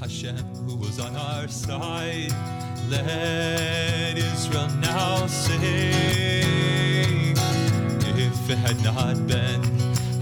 [0.00, 0.36] Hashem,
[0.66, 2.32] who was on our side.
[2.88, 5.58] Let Israel now sing.
[8.16, 9.60] If it had not been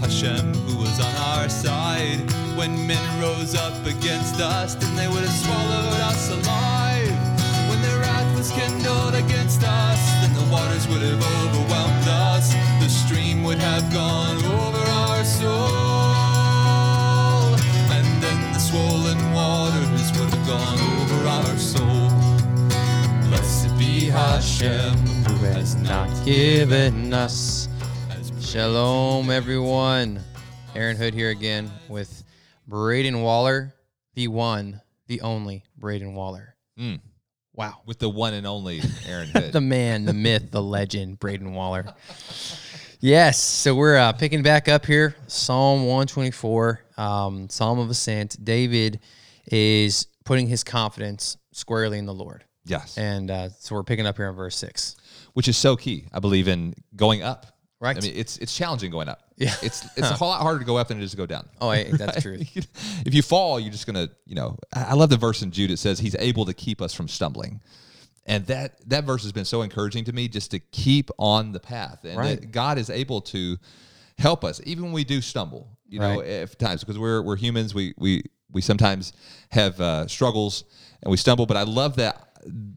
[0.01, 2.19] Hashem, who was on our side,
[2.57, 7.69] when men rose up against us, then they would have swallowed us alive.
[7.69, 12.51] When their wrath was kindled against us, then the waters would have overwhelmed us.
[12.81, 14.66] The stream would have gone over
[24.57, 27.69] Hashem, who has not given us.
[28.41, 30.19] Shalom, everyone.
[30.73, 32.23] Aaron Hood here again with
[32.67, 33.75] Braden Waller,
[34.15, 36.55] the one, the only Braden Waller.
[36.79, 37.01] Mm.
[37.53, 37.81] Wow.
[37.85, 39.53] with the one and only Aaron Hood.
[39.53, 41.93] The man, the myth, the legend, Braden Waller.
[42.99, 48.43] Yes, so we're uh, picking back up here, Psalm 124, um, Psalm of Ascent.
[48.43, 49.01] David
[49.45, 52.43] is putting his confidence squarely in the Lord.
[52.67, 54.95] Yes, And uh, so we're picking up here in verse 6.
[55.33, 56.05] which is so key.
[56.13, 57.45] I believe in going up.
[57.79, 57.95] Right.
[57.95, 59.19] I mean, it's it's challenging going up.
[59.37, 59.53] Yeah.
[59.61, 61.47] It's it's a whole lot harder to go up than it is to go down.
[61.61, 62.39] Oh, hey, that's true.
[62.39, 64.57] if you fall, you're just gonna, you know.
[64.73, 65.69] I I love the verse in Jude.
[65.69, 67.61] It says he's able to keep us from stumbling,
[68.25, 71.59] and that that verse has been so encouraging to me, just to keep on the
[71.59, 72.41] path, and Right.
[72.41, 73.57] that God is able to
[74.17, 75.77] help us even when we do stumble.
[75.87, 76.27] You know, Right.
[76.27, 77.75] at times because we're we're humans.
[77.75, 79.13] We we we sometimes
[79.49, 80.63] have uh, struggles
[81.03, 81.45] and we stumble.
[81.45, 82.26] But I love that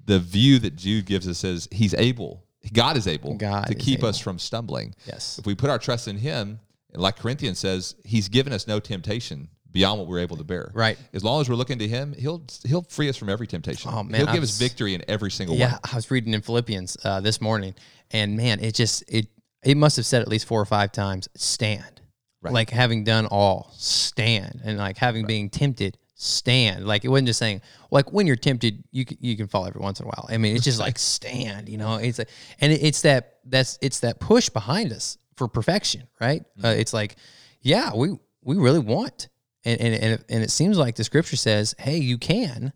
[0.05, 2.45] the view that Jude gives us is he's able.
[2.73, 4.09] God is able God to is keep able.
[4.09, 4.95] us from stumbling.
[5.07, 5.39] Yes.
[5.39, 6.61] If we put our trust in Him,
[6.93, 10.71] like Corinthians says, He's given us no temptation beyond what we're able to bear.
[10.75, 10.99] Right.
[11.15, 13.91] As long as we're looking to Him, He'll He'll free us from every temptation.
[13.95, 15.81] Oh, man, He'll I give was- us victory in every single Yeah, one.
[15.91, 17.75] I was reading in Philippians uh, this morning,
[18.11, 19.29] and man, it just it
[19.63, 22.03] it must have said at least four or five times, "Stand,"
[22.43, 22.53] Right.
[22.53, 26.87] like having done all, stand, and like having being tempted, stand.
[26.87, 29.81] Like it wasn't just saying like when you're tempted, you can, you can fall every
[29.81, 30.27] once in a while.
[30.29, 31.97] I mean, it's just like stand, you know.
[31.97, 32.29] It's like,
[32.61, 36.43] and it, it's that that's it's that push behind us for perfection, right?
[36.63, 37.17] Uh, it's like,
[37.63, 38.11] yeah, we
[38.43, 39.29] we really want,
[39.65, 42.73] and and and it, and it seems like the scripture says, hey, you can.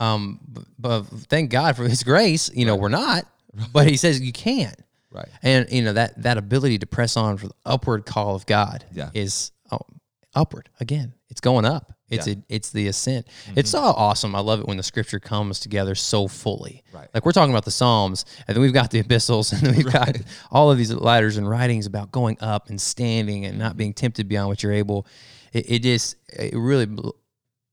[0.00, 2.48] Um, b- but thank God for His grace.
[2.54, 3.24] You know, we're not,
[3.72, 4.72] but He says you can.
[5.10, 5.28] Right.
[5.42, 8.84] And you know that that ability to press on for the upward call of God
[8.92, 9.10] Yeah.
[9.14, 9.80] is oh,
[10.34, 11.14] upward again.
[11.30, 11.92] It's going up.
[12.10, 12.34] It's Yeah.
[12.34, 13.26] a, it's the ascent.
[13.54, 13.84] It's mm-hmm.
[13.84, 14.34] so awesome.
[14.34, 16.82] I love it when the scripture comes together so fully.
[16.92, 17.08] Right.
[17.12, 19.92] Like we're talking about the Psalms, and then we've got the epistles, and then we've
[19.92, 20.16] got
[20.50, 23.78] all of these letters and writings about going up and standing and not mm-hmm.
[23.78, 25.06] being tempted beyond what you're able.
[25.52, 27.10] It, it just it really bl-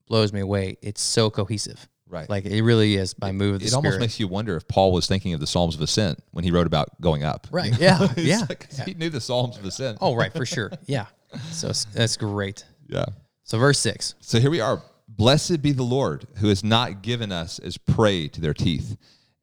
[0.06, 0.76] blows me away.
[0.82, 1.88] It's so cohesive.
[2.08, 2.28] Right.
[2.30, 4.92] Like it really is by move of the It almost makes you wonder if Paul
[4.92, 7.48] was thinking of the Psalms of Ascent when he wrote about going up.
[7.50, 7.76] Right.
[7.80, 8.06] Yeah.
[8.16, 8.84] It's yeah.
[8.84, 9.98] He knew the Psalms of Ascent.
[10.00, 10.70] Oh, right, for sure.
[10.86, 11.06] Yeah.
[11.50, 12.64] So that's great.
[12.88, 13.06] Yeah.
[13.46, 14.16] So verse six.
[14.20, 14.82] So here we are.
[15.08, 18.96] Blessed be the Lord who has not given us as prey to their teeth.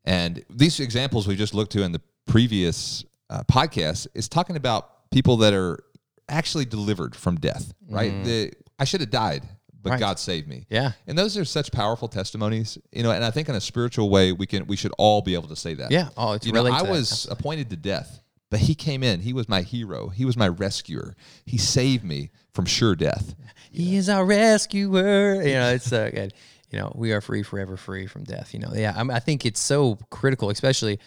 [0.03, 5.09] And these examples we just looked to in the previous uh, podcast is talking about
[5.09, 5.79] people that are
[6.27, 8.23] actually delivered from death, right?
[8.25, 9.43] The, I should have died,
[9.81, 9.91] but Mm.
[9.91, 9.99] Right.
[9.99, 10.65] God saved me.
[10.69, 10.91] Yeah.
[11.07, 14.31] And those are such powerful testimonies, you know, and I think in a spiritual way
[14.33, 15.91] we can we should all be able to say that.
[15.91, 16.09] Yeah.
[16.17, 19.21] Oh, it's you know, I was appointed to death, but he came in.
[19.21, 20.09] He was my hero.
[20.09, 21.15] He was my rescuer.
[21.45, 23.35] He saved me from sure death.
[23.71, 25.41] He is our rescuer.
[25.41, 26.33] You know, it's so good.
[26.69, 28.53] You know, we are free forever, free from death.
[28.53, 28.93] You know, yeah.
[28.95, 30.99] I, mean, I think it's so critical, especially,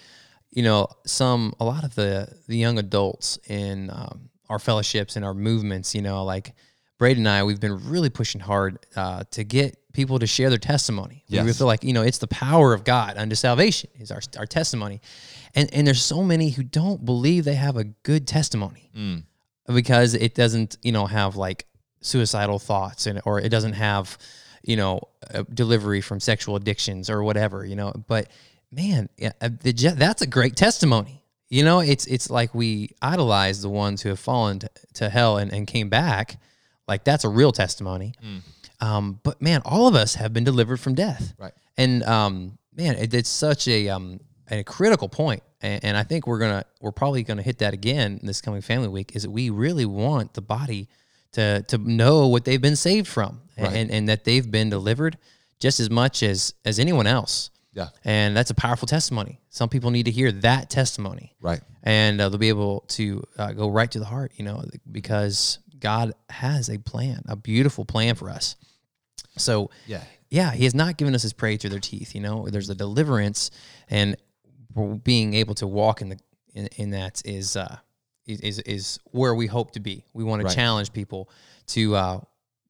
[0.51, 5.25] you know, some a lot of the the young adults in um, our fellowships and
[5.25, 5.95] our movements.
[5.95, 6.55] You know, like
[6.99, 10.59] Braden and I, we've been really pushing hard uh, to get people to share their
[10.59, 11.25] testimony.
[11.43, 14.47] We feel like you know it's the power of God unto salvation is our our
[14.47, 15.01] testimony,
[15.55, 18.91] and and there's so many who don't believe they have a good testimony
[19.73, 21.67] because it doesn't you know have like
[22.01, 24.19] suicidal thoughts and or it doesn't have
[24.63, 25.01] you know
[25.53, 27.93] delivery from sexual addictions or whatever you know?
[28.07, 28.29] But
[28.71, 31.23] man yeah, uh, the that's a great testimony.
[31.49, 35.39] You know it's it's like we idolize the ones who have fallen to, to hell
[35.39, 36.41] and, and came back.
[36.89, 38.15] Like that's a real testimony.
[38.81, 41.35] Um, but man all of us have been delivered from death.
[41.39, 41.53] Right.
[41.77, 44.21] and um, man it, it's such a um,
[44.51, 48.21] a critical point and, and i think we're gonna we're probably gonna hit that again
[48.23, 50.89] this coming family week is that we really want the body
[51.33, 53.73] to to know what they've been saved from Right.
[53.73, 55.17] and, and that they've been delivered
[55.61, 57.89] just as much as as anyone else Yeah.
[58.05, 61.61] and that's a powerful testimony some people need to hear that testimony Right.
[61.83, 65.59] and uh, they'll be able to uh, go right to the heart you know because
[65.79, 68.57] god has a plan a beautiful plan for us
[69.39, 70.03] so Yeah.
[70.31, 72.15] yeah, he has not given us his prey through their teeth.
[72.15, 73.51] You know, there's a deliverance,
[73.89, 74.17] and
[75.05, 76.19] being able to walk in the
[76.55, 77.77] in, in that is uh,
[78.27, 80.05] is is where we hope to be.
[80.13, 81.29] We want to challenge people
[81.69, 82.21] to uh,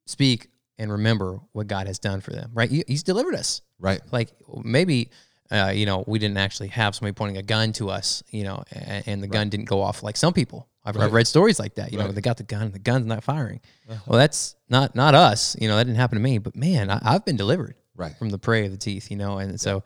[0.07, 0.49] speak
[0.79, 2.51] and remember what God has done for them.
[2.55, 2.71] Right?
[2.71, 3.63] He- He's delivered us.
[3.79, 4.01] Right.
[4.13, 4.31] Like
[4.65, 5.11] maybe.
[5.49, 8.65] Uh, you know, we didn't actually have somebody pointing a gun to us, you know,
[8.73, 10.67] and, and the gun didn't go off like some people.
[10.85, 11.93] I've, I've read stories like that.
[11.93, 13.61] You know, they got the gun, and the gun's not firing.
[13.89, 14.01] Uh-huh.
[14.09, 15.55] Well, that's not not us.
[15.61, 16.39] You know, that didn't happen to me.
[16.39, 18.17] But man, I, I've been delivered Right.
[18.19, 19.09] from the prey of the teeth.
[19.09, 19.85] You know, and so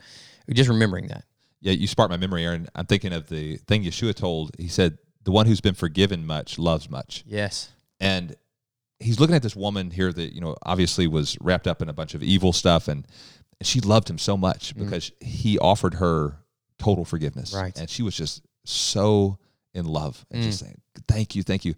[0.51, 1.25] just remembering that.
[1.61, 2.69] Yeah, you sparked my memory, Aaron.
[2.75, 4.53] I'm thinking of the thing Yeshua told.
[4.59, 7.71] He said, "The one who's been forgiven much loves much." Yes.
[8.01, 8.35] and
[8.99, 11.93] he's looking at this woman here that you know obviously was wrapped up in a
[11.93, 13.07] bunch of evil stuff and,
[13.63, 14.79] she loved him so much mm.
[14.83, 16.39] because he offered her
[16.79, 17.79] total forgiveness Right.
[17.79, 19.39] and she was just so
[19.75, 20.65] in love and just mm.
[20.65, 21.75] saying thank you thank you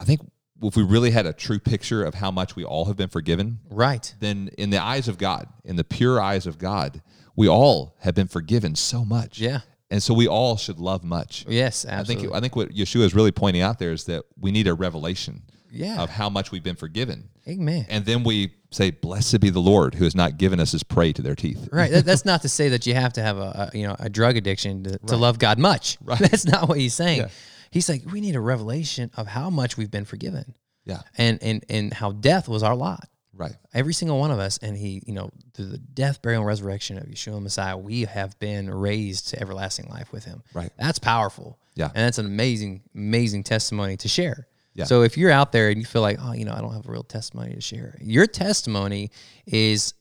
[0.00, 0.22] i think
[0.62, 3.58] if we really had a true picture of how much we all have been forgiven
[3.68, 4.14] Right.
[4.20, 7.02] then in the eyes of god in the pure eyes of god
[7.36, 9.60] we all have been forgiven so much Yeah.
[9.90, 11.84] and so we all should love much Yes.
[11.84, 14.66] I think I think what Yeshua is really pointing out there is that we need
[14.66, 16.00] a revelation Yeah.
[16.02, 17.28] of how much we've been forgiven.
[17.48, 17.86] Amen.
[17.88, 21.12] And then we say, Blessed be the Lord who has not given us his prey
[21.12, 21.68] to their teeth.
[21.72, 21.92] Right.
[21.92, 24.36] That's not to say that you have to have a, a you know a drug
[24.36, 25.98] addiction to, to love God much.
[26.04, 26.18] Right.
[26.18, 27.20] That's not what he's saying.
[27.20, 27.28] Yeah.
[27.70, 30.54] He's like we need a revelation of how much we've been forgiven,
[30.84, 31.02] Yeah.
[31.18, 33.08] and and and how death was our lot.
[33.36, 33.54] Right.
[33.74, 36.96] Every single one of us, and he, you know, through the death, burial, and resurrection
[36.96, 40.42] of Yeshua Messiah, we have been raised to everlasting life with him.
[40.54, 40.70] Right.
[40.78, 41.58] That's powerful.
[41.74, 41.86] Yeah.
[41.86, 44.48] And that's an amazing, amazing testimony to share.
[44.74, 44.84] Yeah.
[44.84, 46.86] So if you're out there and you feel like, oh, you know, I don't have
[46.86, 49.10] a real testimony to share, your testimony
[49.46, 49.94] is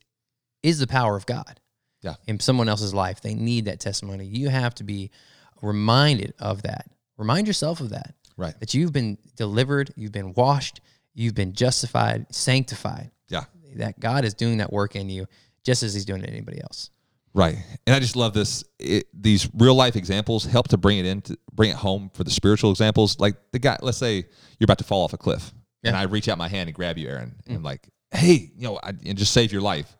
[0.63, 1.59] is the power of God.
[2.01, 2.15] Yeah.
[2.27, 4.25] In someone else's life, they need that testimony.
[4.25, 5.11] You have to be
[5.61, 6.89] reminded of that.
[7.17, 8.15] Remind yourself of that.
[8.35, 8.59] Right.
[8.59, 10.81] That you've been delivered, you've been washed,
[11.13, 13.11] you've been justified, sanctified.
[13.27, 13.45] Yeah.
[13.75, 15.27] That God is doing that work in you
[15.63, 16.91] just as he's doing it in anybody else.
[17.33, 17.57] Right.
[17.85, 18.63] And I just love this.
[18.79, 22.23] It, these real life examples help to bring it in, to bring it home for
[22.23, 23.19] the spiritual examples.
[23.19, 24.23] Like the guy, let's say
[24.57, 25.53] you're about to fall off a cliff
[25.85, 27.57] and I reach out my hand and grab you, Aaron, and mm.
[27.57, 29.97] I'm like, hey, you know, I, and just save your life.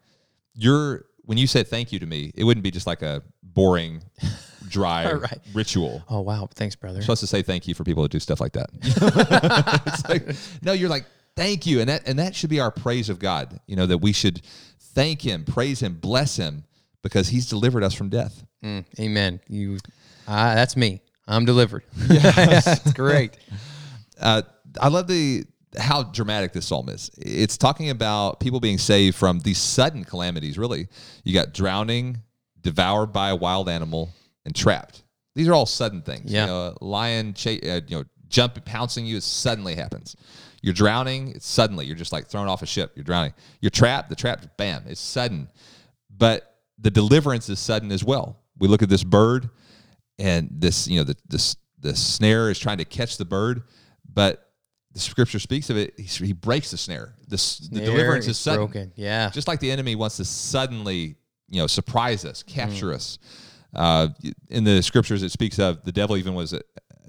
[0.53, 4.03] You're, when you said thank you to me, it wouldn't be just like a boring,
[4.67, 5.39] dry Right.
[5.53, 6.03] ritual.
[6.09, 7.01] Oh wow, thanks, brother.
[7.01, 8.69] supposed to say thank you for people that do stuff like that.
[9.85, 11.79] it's like, no, you're like, thank you.
[11.79, 13.59] And that and that should be our praise of God.
[13.67, 14.41] You know, that we should
[14.79, 16.63] thank him, praise him, bless him,
[17.03, 18.43] because he's delivered us from death.
[18.63, 19.39] Mm, amen.
[19.47, 19.77] You,
[20.27, 21.01] uh, that's me.
[21.27, 21.83] I'm delivered.
[21.95, 23.37] that's great.
[24.17, 24.41] Uh,
[24.79, 25.43] I love the
[25.77, 27.11] how dramatic this psalm is.
[27.17, 30.87] It's talking about people being saved from these sudden calamities, really.
[31.25, 32.21] You got drowning,
[32.61, 34.11] devoured by a wild animal,
[34.45, 35.03] and trapped.
[35.35, 36.31] These are all sudden things.
[36.31, 36.45] Yeah.
[36.45, 40.15] You know, a lion, cha- uh, you know, jump pouncing you, it suddenly happens.
[40.61, 41.85] You're drowning, it's suddenly.
[41.85, 42.93] You're just like thrown off a ship.
[42.95, 43.33] You're drowning.
[43.61, 45.49] You're trapped, the trap, bam, it's sudden.
[46.09, 48.39] But the deliverance is sudden as well.
[48.57, 49.49] We look at this bird,
[50.17, 53.63] and this, you know, the this the snare is trying to catch the bird,
[54.11, 54.49] but
[54.91, 55.93] the scripture speaks of it.
[55.97, 57.13] He, he breaks the snare.
[57.27, 58.65] The Snare deliverance is is sudden.
[58.65, 58.91] broken.
[58.95, 59.29] Yeah.
[59.29, 61.15] just like the enemy wants to suddenly,
[61.49, 63.19] you know, surprise us, capture us.
[63.75, 64.07] Uh,
[64.49, 66.53] in the scriptures, it speaks of the devil even was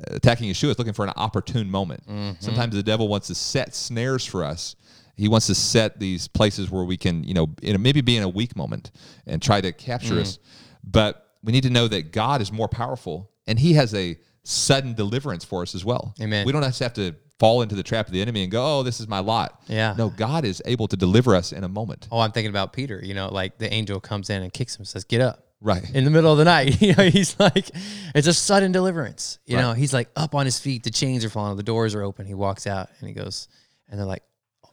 [0.08, 2.06] attacking Yeshua, is looking for an opportune moment.
[2.06, 2.40] Mm-hmm.
[2.40, 4.76] Sometimes the devil wants to set snares for us.
[5.16, 8.16] He wants to set these places where we can, you know, in a, maybe be
[8.16, 8.90] in a weak moment
[9.26, 10.36] and try to capture us.
[10.36, 10.40] Mm.
[10.84, 14.94] But we need to know that God is more powerful, and He has a sudden
[14.94, 16.14] deliverance for us as well.
[16.20, 16.44] Amen.
[16.44, 18.82] We don't just have to fall into the trap of the enemy and go, "Oh,
[18.82, 19.94] this is my lot." Yeah.
[19.96, 22.08] No, God is able to deliver us in a moment.
[22.12, 23.00] Oh, I'm thinking about Peter.
[23.02, 25.88] You know, like the angel comes in and kicks him, and says, "Get up." Right.
[25.94, 26.80] in the middle of the night.
[26.82, 27.70] You know, he's like,
[28.14, 29.38] it's a sudden deliverance.
[29.46, 29.62] You Right.
[29.62, 30.82] know, he's like up on his feet.
[30.84, 31.56] The chains are falling.
[31.56, 32.26] The doors are open.
[32.26, 33.48] He walks out and he goes,
[33.88, 34.22] and they're like,
[34.64, 34.70] "Oh,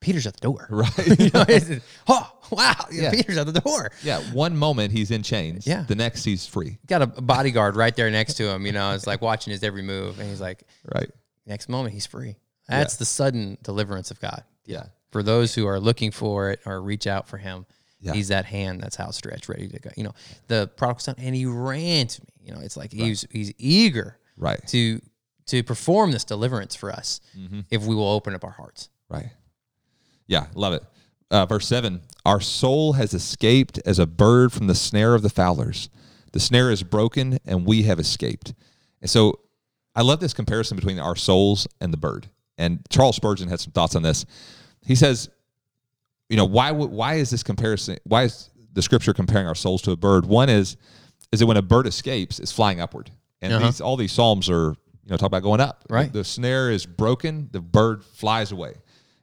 [0.00, 0.66] Peter's at the door.
[0.70, 1.06] Right.
[1.18, 1.70] you know, it's,
[2.08, 2.74] oh, wow.
[2.92, 3.10] Yeah.
[3.12, 3.90] Peter's at the door.
[4.02, 5.66] Yeah, one moment he's in chains.
[5.66, 5.82] Yeah.
[5.82, 6.78] The next he's free.
[6.86, 8.66] Got a bodyguard right there next to him.
[8.66, 10.20] You know, it's like watching his every move.
[10.20, 10.62] And he's like,
[10.94, 11.10] Right.
[11.46, 12.36] next moment, he's free.
[12.68, 14.42] That's the sudden deliverance of God.
[14.64, 14.86] Yeah.
[15.12, 17.64] For those who are looking for it or reach out for him,
[18.06, 18.14] Yeah.
[18.14, 19.90] he's that hand that's outstretched, ready to go.
[19.96, 20.14] You know,
[20.48, 22.28] the prodigal son, and he ran to me.
[22.44, 24.60] You know, it's like he's he's eager Right.
[24.68, 25.00] to
[25.46, 27.60] to perform this deliverance for us Mm-hmm.
[27.70, 28.88] if we will open up our hearts.
[29.08, 29.30] Right.
[30.26, 30.82] Yeah, love it.
[31.30, 35.30] Uh, verse 7 Our soul has escaped as a bird from the snare of the
[35.30, 35.88] fowlers.
[36.32, 38.54] The snare is broken, and we have escaped.
[39.00, 39.40] And so
[39.94, 42.28] I love this comparison between our souls and the bird.
[42.58, 44.24] And Charles Spurgeon had some thoughts on this.
[44.84, 45.28] He says,
[46.28, 47.98] you know, why would why is this comparison?
[48.04, 50.26] Why is the scripture comparing our souls to a bird?
[50.26, 50.76] One is
[51.32, 53.10] is that when a bird escapes, it's flying upward,
[53.42, 53.66] and Uh-huh.
[53.66, 54.70] these all these psalms are
[55.04, 55.84] you know talk about going up.
[55.88, 56.12] Right.
[56.12, 58.74] The, the snare is broken, the bird flies away.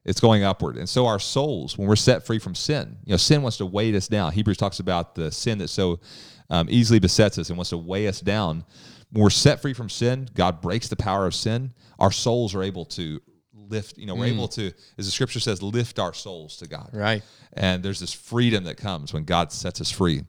[0.05, 3.17] It's going upward, and so our souls, when we're set free from sin, you know,
[3.17, 4.33] sin wants to weigh us down.
[4.33, 6.01] Hebrews talks about the sin that so
[6.50, 8.65] um, easily besets us and wants to weigh us down.
[9.12, 11.74] When we're set free from sin, God breaks the power of sin.
[12.00, 13.22] Our souls are able to
[13.70, 13.98] lift.
[13.98, 16.89] You know, we're able to, as the scripture says, lift our souls to God.
[16.93, 17.24] Right.
[17.53, 20.24] And there's this freedom that comes when God sets us free.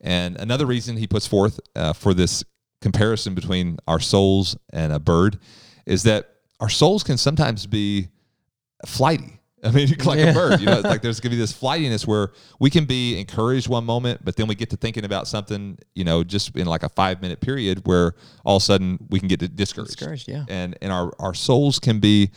[0.00, 2.42] And another reason he puts forth uh, for this
[2.80, 5.38] comparison between our souls and a bird
[5.86, 6.28] is that
[6.60, 8.08] our souls can sometimes be
[8.86, 9.38] flighty.
[9.64, 10.30] I mean, like Yeah.
[10.30, 13.68] a bird, you know, like there's gonna be this flightiness where we can be encouraged
[13.68, 16.82] one moment, but then we get to thinking about something, you know, just in like
[16.82, 19.96] a five minute period where all of a sudden we can get discouraged.
[19.96, 20.44] Discouraged, yeah.
[20.48, 22.32] And and our our souls can be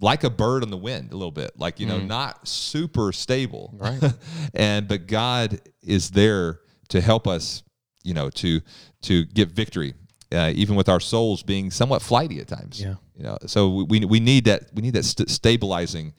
[0.00, 3.74] like a bird on the wind a little bit, like you know, not super stable.
[3.76, 4.02] Mm.
[4.02, 4.12] Right.
[4.54, 7.62] and but God is there to help us,
[8.02, 8.60] you know, to
[9.02, 9.94] to get victory,
[10.32, 12.80] uh, even with our souls being somewhat flighty at times.
[12.80, 12.94] Yeah.
[13.16, 16.14] You know, so we we need that we need that st- stabilizing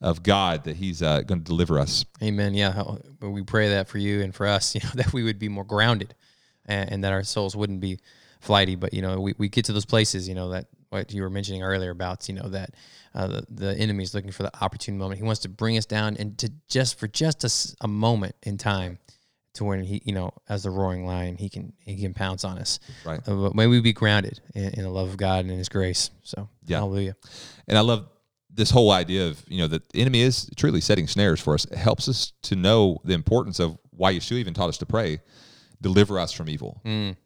[0.00, 2.04] of God that He's uh, going to deliver us.
[2.22, 2.54] Amen.
[2.54, 5.48] Yeah, we pray that for you and for us, you know, that we would be
[5.48, 6.14] more grounded,
[6.66, 7.98] and, and that our souls wouldn't be
[8.40, 8.76] flighty.
[8.76, 11.30] But you know, we, we get to those places, you know, that what you were
[11.30, 12.70] mentioning earlier about, you know, that
[13.14, 15.18] uh, the the enemy is looking for the opportune moment.
[15.18, 18.56] He wants to bring us down and to just for just a, a moment in
[18.56, 18.98] time,
[19.54, 22.58] to when he, you know, as the roaring lion, he can he can pounce on
[22.58, 22.78] us.
[23.04, 23.20] Right.
[23.26, 25.68] Uh, but may we be grounded in, in the love of God and in His
[25.68, 26.10] grace.
[26.22, 26.78] So, Yeah.
[26.78, 27.16] hallelujah.
[27.68, 28.06] And I love
[28.52, 31.64] this whole idea of you know that the enemy is truly setting snares for us.
[31.64, 35.20] It helps us to know the importance of why Yeshua even taught us to pray,
[35.80, 36.80] deliver us from evil.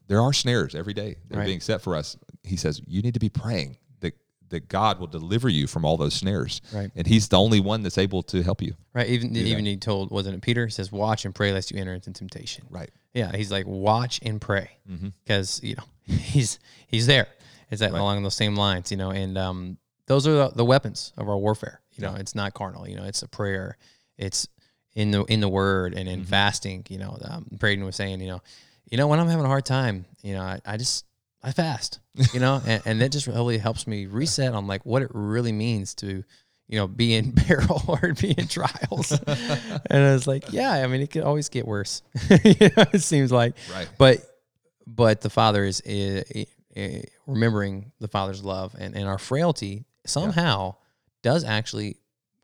[0.06, 2.16] There are snares every day that are being set for us.
[2.48, 4.14] He says you need to be praying that
[4.50, 6.90] that God will deliver you from all those snares, Right.
[6.96, 8.74] and He's the only one that's able to help you.
[8.94, 9.08] Right.
[9.08, 10.66] Even even he told wasn't it Peter?
[10.66, 12.90] He says, "Watch and pray lest you enter into temptation." Right.
[13.14, 15.08] Yeah, he's like watch and pray Mm-hmm.
[15.24, 17.26] because you know he's he's there.
[17.70, 19.76] It's that along those same lines, you know, and um,
[20.06, 21.80] those are the, the weapons of our warfare.
[21.92, 22.88] You know, it's not carnal.
[22.88, 23.76] You know, it's a prayer.
[24.16, 24.48] It's
[24.94, 26.20] in the in the word and Mm-hmm.
[26.20, 26.86] in fasting.
[26.88, 28.40] You know, um, Braden was saying, you know,
[28.90, 31.04] you know when I'm having a hard time, you know, I, I just
[31.42, 32.00] I fast.
[32.35, 35.52] You know, and, and that just really helps me reset on like what it really
[35.52, 36.25] means to.
[36.71, 40.87] You know, be in peril or be in trials, and I was like, yeah, I
[40.87, 42.02] mean, it could always get worse.
[42.28, 43.88] you know, it seems like, Right.
[43.97, 44.18] but
[44.87, 46.23] but the father is uh,
[46.76, 46.83] uh,
[47.26, 50.75] remembering the father's love and, and our frailty somehow
[51.23, 51.97] does actually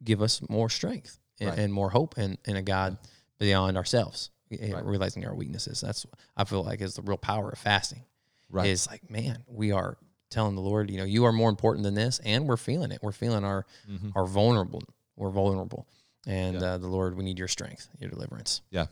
[0.03, 1.59] give us more strength and, Right.
[1.59, 2.97] and more hope and, in a God
[3.39, 5.83] beyond ourselves, uh, realizing our weaknesses.
[5.83, 8.05] That's I feel like is the real power of fasting.
[8.55, 8.69] Right.
[8.69, 9.99] Is like, man, we are
[10.31, 13.01] telling the Lord, you know, you are more important than this, and we're feeling it.
[13.03, 14.11] We're feeling our Mm-hmm.
[14.15, 14.83] our vulnerable.
[15.17, 15.87] We're vulnerable,
[16.27, 18.63] and uh, the Lord, we need your strength, your deliverance.
[18.71, 18.87] Yeah.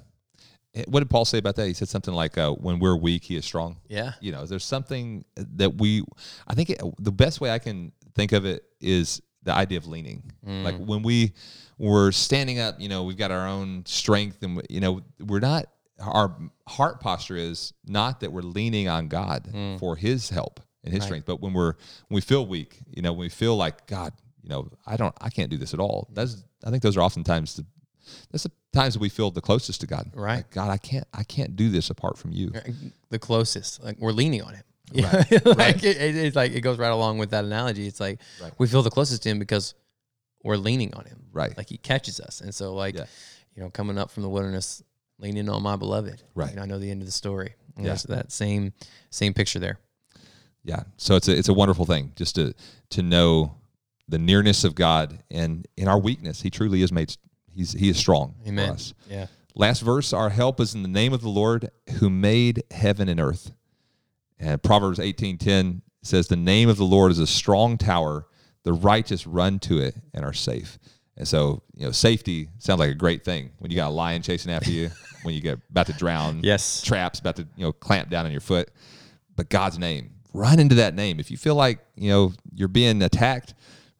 [0.74, 1.66] Eh, What did Paul say about that?
[1.66, 4.12] He said something like, uh, "When we're weak, He is strong." Yeah.
[4.20, 6.02] you know there's something that we
[6.46, 9.86] i think it, the best way i can think of it is the idea of
[9.88, 11.32] leaning like when we
[11.78, 15.66] we're standing up you know we've got our own strength and you know we're not
[16.02, 16.36] our
[16.68, 19.76] heart posture is not that we're leaning on god hmm.
[19.76, 21.74] for his help and his strength but when we're
[22.08, 25.14] when we feel weak you know when we feel like god you know i don't
[25.20, 26.14] i can't do this at all hmm.
[26.14, 27.64] that's i think those are oftentimes the
[28.32, 30.36] that's the times that we feel the closest to god Right.
[30.38, 32.52] Like, god i can't i can't do this apart from you
[33.10, 33.82] the closest.
[33.82, 34.64] Like we're leaning on him.
[34.94, 37.86] Yeah, like it, it- it's like it goes right along with that analogy.
[37.86, 38.52] It's like Right.
[38.58, 39.74] we feel the closest to him because
[40.44, 41.24] we're leaning on him.
[41.32, 41.56] Right.
[41.56, 43.06] Like he catches us, and so like Yeah.
[43.54, 44.82] you know, coming up from the wilderness,
[45.18, 46.22] leaning on my beloved.
[46.34, 46.54] Right.
[46.54, 47.54] Know, I know the end of the story.
[47.76, 47.96] And Yeah.
[48.08, 48.72] That same
[49.10, 49.78] same picture there.
[50.64, 50.82] Yeah.
[50.96, 52.54] So it's a it's a wonderful thing just to
[52.90, 53.56] to know
[54.08, 57.16] the nearness of God and in our weakness, He truly is made.
[57.50, 58.68] He's He is strong Amen.
[58.68, 58.94] for us.
[59.08, 59.26] Yeah.
[59.54, 63.20] Last verse: Our help is in the name of the Lord who made heaven and
[63.20, 63.52] earth.
[64.38, 68.26] And Proverbs eighteen ten says, "The name of the Lord is a strong tower;
[68.64, 70.78] the righteous run to it and are safe."
[71.16, 74.22] And so, you know, safety sounds like a great thing when you got a lion
[74.22, 74.90] chasing after you,
[75.22, 76.82] when you get about to drown, Yes.
[76.82, 78.70] traps about to you know clamp down on your foot.
[79.36, 81.20] But God's name, run into that name.
[81.20, 83.54] If you feel like you know you're being attacked,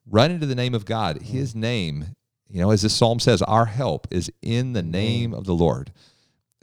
[0.07, 1.17] run into the name of God.
[1.19, 1.23] Mm.
[1.23, 2.17] His name,
[2.49, 4.91] you know, as this psalm says, our help is in the mm.
[4.91, 5.93] name of the Lord,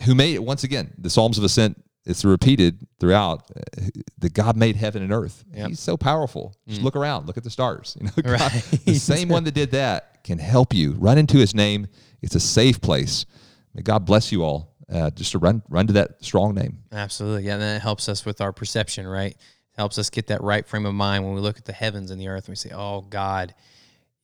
[0.05, 0.43] who made it.
[0.43, 1.83] Once again, the Psalms of Ascent.
[2.05, 3.83] It's repeated throughout uh,
[4.17, 5.43] that God made heaven and earth.
[5.53, 5.67] Yep.
[5.67, 6.55] He's so powerful.
[6.67, 6.85] Just mm.
[6.85, 7.95] look around, look at the stars.
[7.99, 8.79] You know, God, Right.
[8.85, 10.93] the same one that did that can help you.
[10.93, 11.87] Run into His name.
[12.21, 13.25] It's a safe place.
[13.73, 14.75] May God bless you all.
[14.91, 16.79] Uh, just to run, run to that strong name.
[16.91, 17.43] Absolutely.
[17.43, 17.53] Yeah.
[17.53, 19.31] And then it helps us with our perception, right?
[19.31, 19.37] It
[19.77, 22.19] helps us get that right frame of mind when we look at the heavens and
[22.19, 23.53] the earth and we say, Oh God,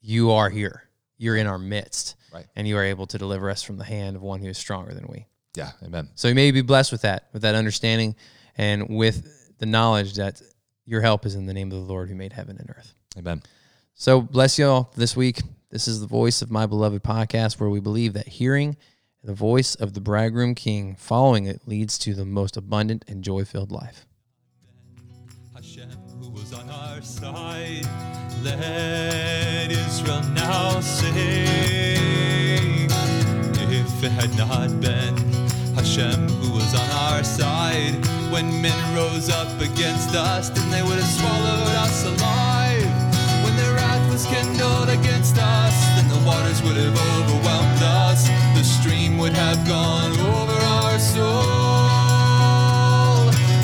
[0.01, 0.83] you are here.
[1.17, 2.15] You're in our midst.
[2.33, 2.47] Right.
[2.55, 4.93] And you are able to deliver us from the hand of one who is stronger
[4.93, 5.27] than we.
[5.55, 6.09] Yeah, Amen.
[6.15, 8.15] So you may be blessed with that, with that understanding,
[8.57, 10.41] and with the knowledge that
[10.85, 12.93] your help is in the name of the Lord who made heaven and earth.
[13.17, 13.41] Amen.
[13.93, 15.41] So bless you all this week.
[15.75, 18.77] This is the voice of my beloved podcast, where we believe that hearing
[19.21, 23.43] the voice of the bridegroom king, following it, leads to the most abundant and joy
[23.43, 24.07] filled life.
[25.53, 25.89] Hashem,
[26.21, 27.85] who was on our side,
[28.41, 31.13] let Israel now sing.
[33.69, 35.17] If it had not been
[35.75, 37.95] Hashem who was on our side,
[38.31, 42.54] when men rose up against us, then they would have swallowed us alive.
[44.15, 48.29] Was kindled against us, then the waters would have overwhelmed us.
[48.55, 51.25] The stream would have gone over our soul,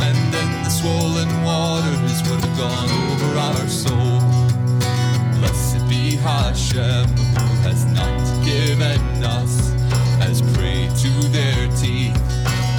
[0.04, 4.20] and then the swollen waters would have gone over our soul.
[5.40, 9.72] Blessed be Hashem, who has not given us
[10.20, 12.20] as prey to their teeth.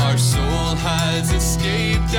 [0.03, 2.13] Our soul has escaped